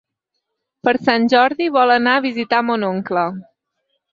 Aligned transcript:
Per 0.87 0.93
Sant 1.09 1.27
Jordi 1.35 1.67
vol 1.77 1.93
anar 1.99 2.15
a 2.21 2.25
visitar 2.27 2.63
mon 2.71 2.89
oncle. 2.91 3.29